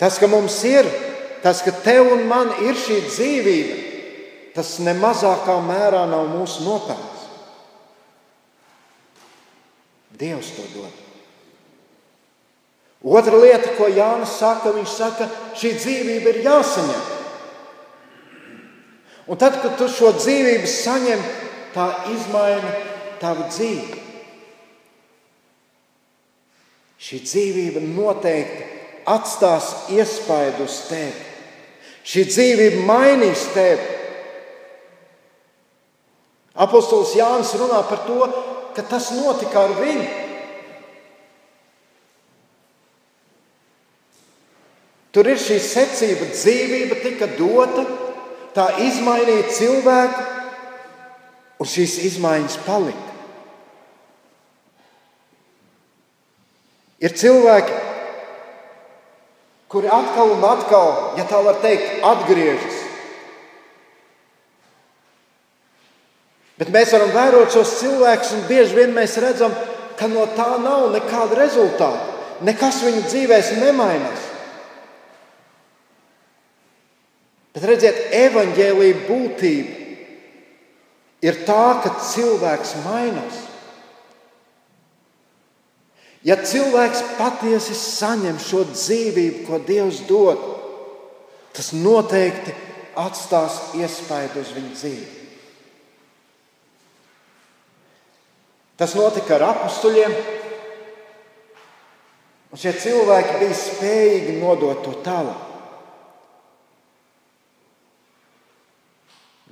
[0.00, 0.88] Tas, ka mums ir,
[1.44, 3.76] tas, ka tev un man ir šī dzīvība,
[4.56, 7.28] tas ne mazākā mērā nav mūsu nopelns.
[10.18, 10.98] Dievs to dod.
[13.02, 15.26] Otra lieta, ko Jānis saka, viņš saka,
[15.58, 17.11] šī dzīvība ir jāsaņem.
[19.26, 21.20] Un tad, kad tu šo dzīvību saņem,
[21.74, 22.72] tā izmaina
[23.22, 24.00] tavu dzīvi.
[27.02, 28.66] Šī dzīvība noteikti
[29.10, 31.28] atstās iespaidu uz tevi.
[32.06, 33.86] Šī dzīvība mainīs tevi.
[36.62, 38.26] Apostols Jānis runā par to,
[38.76, 40.10] ka tas notika ar viņu.
[45.12, 47.84] Tur ir šī secība, dzīvība tika dota,
[48.56, 50.28] tā izmainīja cilvēku,
[51.62, 53.08] un šīs izmaiņas palika.
[57.02, 57.76] Ir cilvēki,
[59.72, 62.80] kuri atkal un atkal, ja tā var teikt, atgriežas.
[66.60, 69.54] Bet mēs varam vērot šos cilvēkus, un bieži vien mēs redzam,
[69.98, 72.10] ka no tā nav nekāda rezultāta.
[72.46, 74.31] Nekas viņu dzīvēs nemainās.
[77.52, 79.82] Bet redziet, evaņģēlīja būtība
[81.22, 83.42] ir tā, ka cilvēks mainās.
[86.24, 90.42] Ja cilvēks patiesi saņem šo dzīvību, ko Dievs dod,
[91.52, 92.54] tas noteikti
[92.98, 95.08] atstās iespaidu uz viņa dzīvi.
[98.80, 100.14] Tas notika ar apstuļiem,
[102.52, 105.51] un šie cilvēki bija spējīgi nodot to tālāk.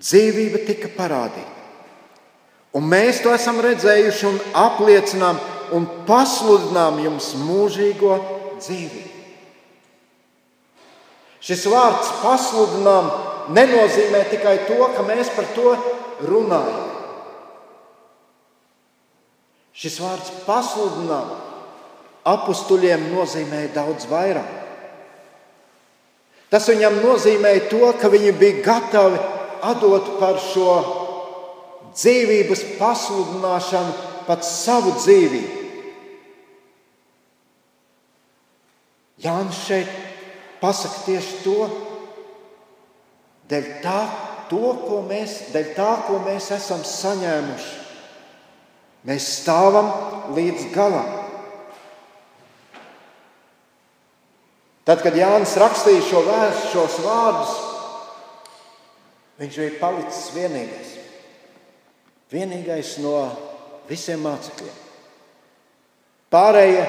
[0.01, 1.57] Dzīvība tika parādīta.
[2.77, 5.41] Un mēs to esam redzējuši un apliecinām
[5.77, 8.15] un pasludinām jums mūžīgo
[8.61, 9.09] dzīvību.
[11.41, 13.11] Šis vārds pasludinām
[13.57, 15.75] nenozīmē tikai to, ka mēs par to
[16.29, 16.89] runājam.
[19.81, 21.31] Šis vārds pasludinām
[22.29, 24.57] apstuļiem nozīmēja daudz vairāk.
[26.51, 29.21] Tas viņam nozīmēja to, ka viņi bija gatavi
[29.67, 30.75] atdot par šo
[31.95, 33.95] dzīvības pasludināšanu
[34.27, 35.57] pat savu dzīvību.
[39.21, 39.91] Jānis šeit
[40.63, 41.69] pasaka tieši to,
[43.51, 43.99] dēļ tā,
[44.49, 47.75] to, ko mēs, dēļ tā, ko mēs esam saņēmuši.
[49.09, 49.91] Mēs stāvam
[50.37, 51.09] līdz galam.
[54.89, 57.53] Tad, kad Jānis rakstīja šo vēstu, šos vārdus,
[59.41, 60.97] Viņš bija palicis vienīgais.
[62.31, 63.15] Vienīgais no
[63.89, 64.75] visiem mācekļiem.
[66.31, 66.83] Pārējie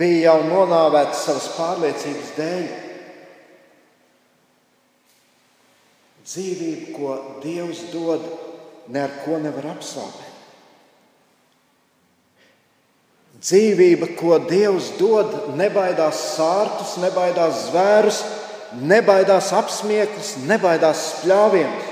[0.00, 2.66] bija jau nonāvēti savas pārliecības dēļ.
[6.26, 8.26] Dzīvību, ko Dievs dod,
[8.90, 10.26] ne ar ko nevar apslāpēt.
[13.40, 18.20] Dzīvība, ko Dievs dod, nebaidās sārtus, nebaidās zvērus,
[18.78, 21.88] nebaidās apsmieklis, nebaidās spļāviens.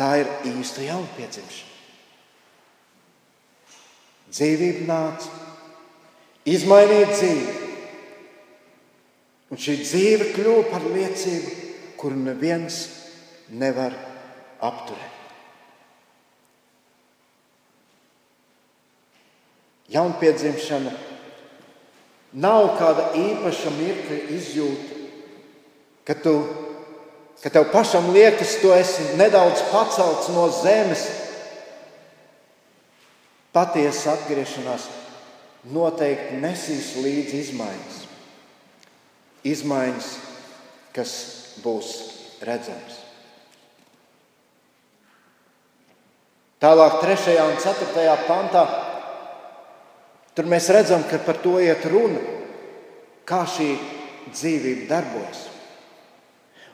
[0.00, 1.68] Tā ir īsta jaunpiedzimšana.
[4.30, 5.40] Dzīvība nāca,
[6.48, 7.56] izmainīja dzīvi.
[9.50, 11.54] Un šī dzīve kļuva par liecību,
[12.00, 12.84] kuru neviens
[13.50, 13.96] nevar
[14.62, 15.16] apturēt.
[19.90, 21.09] Jaunpiedzimšana
[22.30, 24.98] Nav kāda īpaša mirkļa izjūta,
[26.06, 26.34] ka, tu,
[27.42, 31.08] ka tev pašam liekas, tu esi nedaudz pacelts no zemes.
[33.50, 34.86] Patiesa atgriešanās
[35.74, 37.96] noteikti nesīs līdzi izmaiņas.
[39.50, 40.10] Izmaiņas,
[40.94, 41.14] kas
[41.64, 41.90] būs
[42.46, 43.00] redzamas.
[46.60, 47.34] Tālāk, 3.
[47.42, 48.16] un 4.
[48.28, 48.62] pantā
[50.34, 52.20] Tur mēs redzam, ka par to iet runa,
[53.26, 53.70] kā šī
[54.30, 55.46] dzīvība darbojas.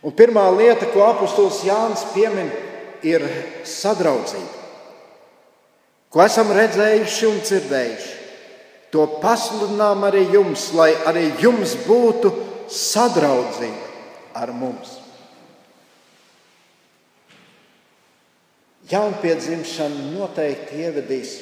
[0.06, 2.50] Un pirmā lieta, ko apustulis Jānis piemin,
[3.02, 3.24] ir
[3.64, 4.64] sadraudzība.
[6.10, 8.12] ko esam redzējuši un dzirdējuši,
[8.88, 12.30] to pasludinām arī jums, lai arī jums būtu
[12.72, 14.94] sadraudzība ar mums.
[18.86, 21.34] Jaunpiedzimšana noteikti ievedīs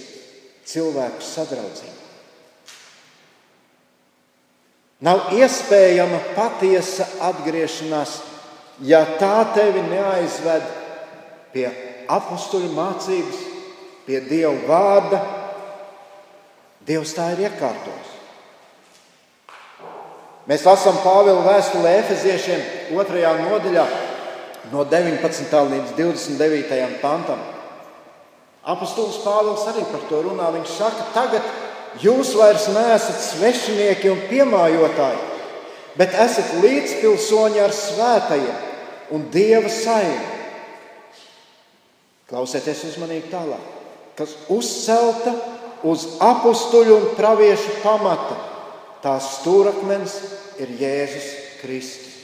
[0.65, 2.04] cilvēku sadraudzību.
[5.05, 8.15] Nav iespējama patiesa atgriešanās,
[8.89, 10.65] ja tā tevi neaizved
[11.53, 11.67] pie
[12.09, 13.43] apakstuļu mācības,
[14.07, 15.21] pie Dieva vārda.
[16.89, 18.11] Dievs tā ir iekārtojis.
[20.49, 23.23] Mēs lasām Pāvila vēstulē Efeziešiem 2.
[23.45, 23.85] nodaļā,
[24.73, 25.61] no 19.
[25.71, 26.99] līdz 29.
[27.01, 27.41] pantam.
[28.65, 30.51] Apostols Pāvils arī par to runā.
[30.53, 31.49] Viņš saka, tagad
[32.03, 35.21] jūs vairs neesat svešinieki un piemājotāji,
[35.99, 40.33] bet esat līdzpilsoņi ar svētajiem un dieva saimē.
[42.31, 43.65] Klausieties uzmanīgi tālāk,
[44.19, 45.35] kas uzcelta
[45.85, 48.39] uz apstuļu un praviešu pamata.
[49.05, 50.17] Tās stūrakmens
[50.65, 51.27] ir Jēzus
[51.61, 52.15] Kristus.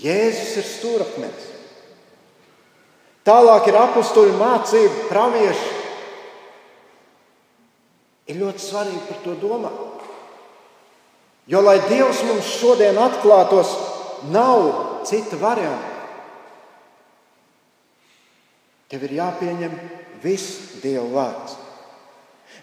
[0.00, 1.48] Jēzus ir stūrakmens.
[3.24, 5.79] Tālāk ir apstuļu mācība, pravieši.
[8.30, 9.78] Ir ļoti svarīgi par to domāt.
[11.50, 13.72] Jo, lai Dievs mums šodien atklātos,
[14.30, 15.96] nav cita varianta.
[18.90, 19.74] Tev ir jāpieņem
[20.22, 21.56] viss Dieva vārds.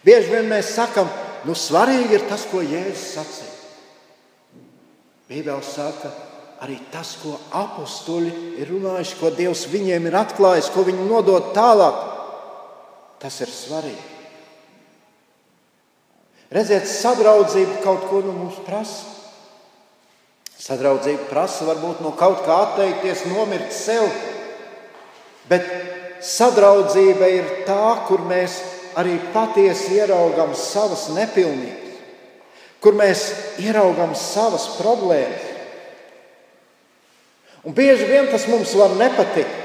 [0.04, 1.08] Bieži vien mēs sakām,
[1.48, 3.54] nu svarīgi ir tas, ko Jēzus sacīja.
[5.28, 6.12] Bībeli saka,
[6.64, 12.06] arī tas, ko apstuļi ir runājuši, ko Dievs viņiem ir atklājis, ko viņi nodod tālāk,
[13.20, 14.17] tas ir svarīgi.
[16.54, 19.16] Redziet, sadraudzība kaut ko no mums prasa.
[20.58, 24.08] Sadraudzība prasa varbūt no kaut kā atteikties, nomirt sev.
[25.52, 25.68] Bet
[26.24, 28.58] sadraudzība ir tā, kur mēs
[28.98, 32.00] arī patiesi ieraugām savas nepilnības,
[32.82, 33.28] kur mēs
[33.62, 35.54] ieraugām savas problēmas.
[37.68, 39.64] Un bieži vien tas mums var nepatikt.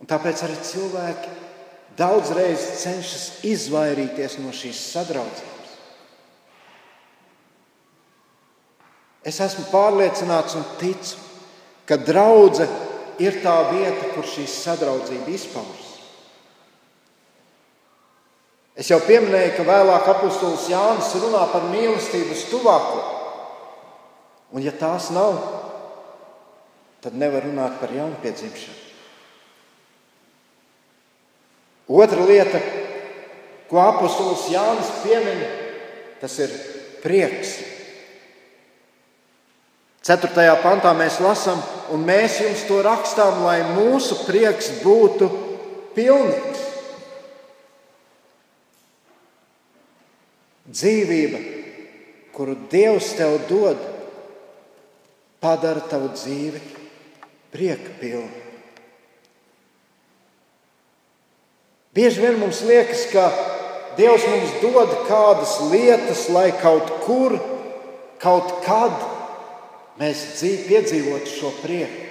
[0.00, 1.49] Un tāpēc arī cilvēki
[2.00, 5.74] daudzreiz cenšas izvairīties no šīs sadraudzības.
[9.30, 11.20] Es esmu pārliecināts un ticu,
[11.84, 12.88] ka draudzene
[13.20, 15.88] ir tā vieta, kur šī sadraudzība izpaužas.
[18.80, 23.00] Es jau pieminēju, ka vēlāk apustulis Jānis runā par mīlestību uz tuvāko.
[24.56, 25.36] Un, ja tās nav,
[27.04, 28.79] tad nevar runāt par jaunpiedzimšanu.
[31.90, 32.60] Otra lieta,
[33.66, 35.40] ko apustulis Jānis piemin,
[36.22, 36.52] tas ir
[37.02, 37.56] prieks.
[40.06, 41.58] Ceturtajā pantā mēs lasām,
[41.90, 45.28] un mēs jums to rakstām, lai mūsu prieks būtu
[45.96, 46.62] pilnīgs.
[50.70, 51.40] Dzīvība,
[52.36, 53.82] kuru Dievs tev dod,
[55.42, 56.62] padara tavu dzīvi
[57.50, 58.49] prieka pilnu.
[62.00, 63.28] Bieži vien mums liekas, ka
[63.98, 67.34] Dievs mums dod kādas lietas, lai kaut kur,
[68.22, 68.94] kaut kad
[70.00, 72.06] mēs piedzīvotu šo prieku.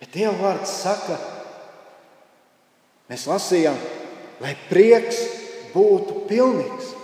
[0.00, 1.18] Bet Dieva vārds saka,
[3.12, 3.76] mēs lasījām,
[4.40, 5.20] lai prieks
[5.74, 6.94] būtu pilnīgs.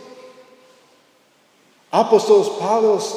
[1.93, 3.12] Apostols Pāvils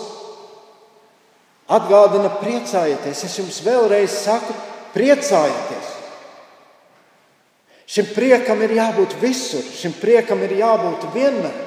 [1.72, 3.24] atgādina, priecājieties.
[3.24, 4.51] Es jums vēlreiz saku,
[4.91, 5.77] priecājieties.
[7.88, 11.64] Šim priekam ir jābūt visur, šim priekam ir jābūt vienmēr.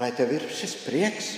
[0.00, 1.28] Vai tev ir šis prieks?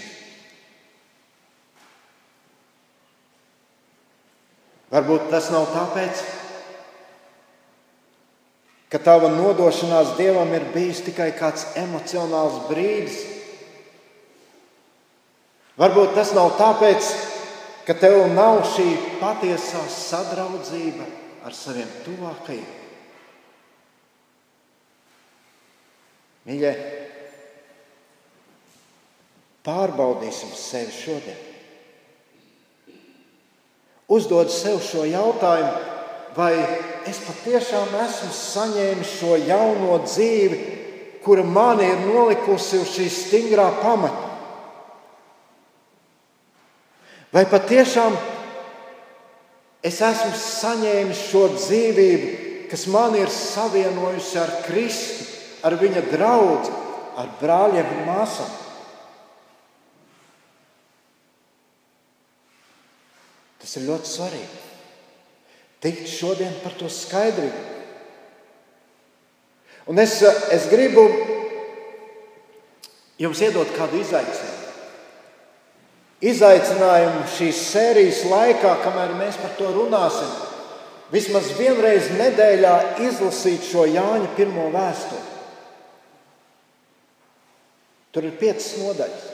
[4.95, 6.23] Varbūt tas nav tāpēc,
[8.95, 13.19] ka tava nodošanās Dievam ir bijis tikai kāds emocionāls brīdis.
[15.77, 17.11] Varbūt tas nav tāpēc,
[17.87, 18.89] ka tev nav šī
[19.21, 21.07] patiesā sadraudzība
[21.47, 22.73] ar saviem tuvākajiem.
[26.47, 26.73] Mīļie,
[29.67, 31.39] pārbaudīsim sevi šodien.
[34.07, 35.81] Uzdod sev šo jautājumu,
[36.37, 36.53] vai
[37.11, 40.61] es patiešām esmu saņēmis šo jauno dzīvi,
[41.25, 44.26] kura mani ir nolikusi uz šī stingrā pamata.
[47.37, 48.15] Vai patiešām
[49.85, 52.31] es esmu saņēmis šo dzīvību,
[52.71, 55.27] kas man ir savienojusi ar Kristu,
[55.69, 56.73] ar viņa draugu,
[57.21, 58.49] ar brāļiem un māsām?
[63.61, 64.65] Tas ir ļoti svarīgi.
[65.85, 67.65] Tikt šodien par to skaidrību.
[69.93, 71.05] Un es, eh, es gribu
[73.21, 74.56] jums iedot kādu izaicinājumu.
[76.25, 80.31] Izaicinājumu šīs sērijas laikā, kamēr mēs par to runāsim,
[81.13, 85.35] vismaz vienreiz nedēļā izlasīt šo Jāņa pirmo vēstuli.
[88.17, 89.27] Tur ir piecas nodaļas.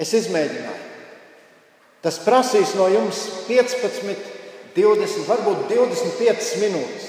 [0.00, 0.88] Es izmēģināju.
[2.02, 4.26] Tas prasīs no jums 15,
[4.74, 7.06] 20, varbūt 25 minūtes.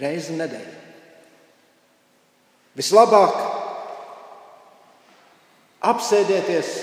[0.00, 0.74] Reizi nedēļā.
[2.76, 3.45] Vislabāk
[5.86, 6.74] apsēdieties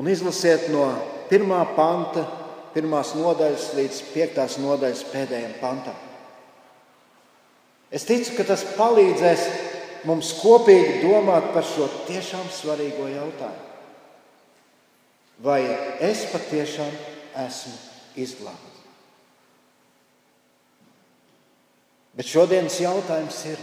[0.00, 0.88] un izlasiet no
[1.30, 2.24] pirmā panta,
[2.74, 5.96] pirmās nodaļas līdz piektās nodaļas pēdējiem pantam.
[7.90, 9.46] Es ticu, ka tas palīdzēs
[10.06, 13.64] mums kopīgi domāt par šo tiešām svarīgo jautājumu.
[15.44, 15.60] Vai
[16.00, 16.92] es patiešām
[17.44, 17.74] esmu
[18.16, 18.72] izglābts?
[22.16, 23.60] Bet šodienas jautājums ir,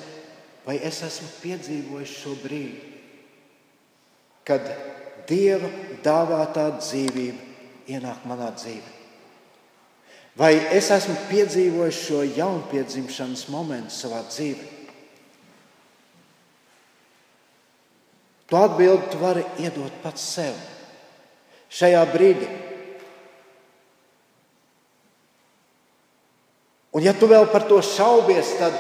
[0.68, 2.93] vai es esmu piedzīvojis šo brīdi,
[4.48, 4.68] kad
[5.28, 5.70] Dieva
[6.04, 8.92] dāvātā dzīvība ienāk manā dzīvē?
[10.36, 14.72] Vai es esmu piedzīvojis šo jaunpiedzimšanas momentu savā dzīvē?
[18.50, 20.58] Tu atbildi tu vari iedot pats sev
[21.74, 22.50] šajā brīdī.
[26.94, 28.76] Un, ja tu vēl par to šaubies, tad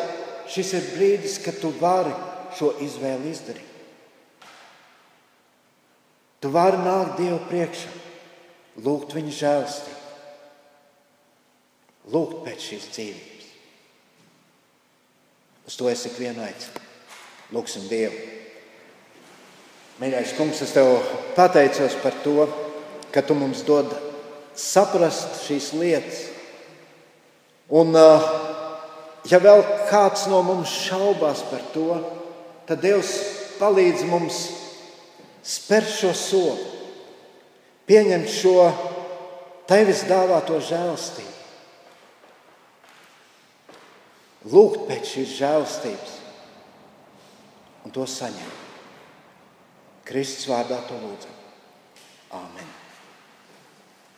[0.53, 2.13] šis ir brīdis, kad tu vari
[2.53, 3.72] šo izvēli izdarīt.
[6.43, 7.91] Tu vari nākt Dievu priekšā,
[8.83, 10.01] lūgt viņa žēlstību,
[12.11, 13.47] lūgt pēc šīs dzīvības.
[15.71, 16.83] Uz to es ikvienu aicinu.
[17.55, 18.19] Lūksim Dievu.
[20.03, 20.97] Mīļais kungs, es tev
[21.37, 22.49] pateicos par to,
[23.13, 23.93] ka tu mums dod
[24.59, 26.23] saprast šīs lietas
[27.73, 28.25] Un, uh,
[29.25, 31.95] ja vēl kāds no mums šaubās par to,
[32.67, 33.13] tad Dievs
[33.57, 34.41] palīdz mums
[35.43, 36.65] spērt šo soli,
[37.87, 38.57] pieņemt šo
[39.69, 41.31] tevis dāvāto žēlstību,
[44.53, 46.19] lūgt pēc šīs žēlstības
[47.83, 48.61] un to saņemt.
[50.03, 51.35] Kristus vārdā to lūdzam.
[52.35, 52.82] Āmen!